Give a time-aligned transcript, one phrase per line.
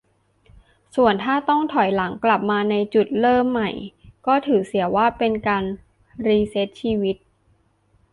[0.95, 3.69] ส่วนถ้าต้องถอยหลังกลับมาในจุดเริ่มใหม่
[4.27, 5.63] ก็ถือเสียว่าเป็นการ
[6.27, 7.15] รีเซตชีวิต